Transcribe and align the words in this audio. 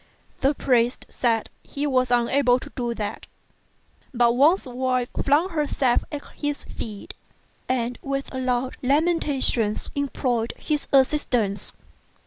The 0.39 0.55
priest 0.55 1.05
said 1.09 1.51
he 1.61 1.85
was 1.85 2.09
unable 2.09 2.57
to 2.57 2.71
do 2.75 2.95
that; 2.95 3.27
but 4.11 4.33
Wang's 4.33 4.65
wife 4.65 5.09
flung 5.23 5.49
herself 5.49 6.03
at 6.11 6.23
his 6.35 6.63
feet, 6.63 7.13
and 7.69 7.99
with 8.01 8.33
loud 8.33 8.77
lamentations 8.81 9.91
implored 9.93 10.53
his 10.57 10.87
assistance. 10.91 11.73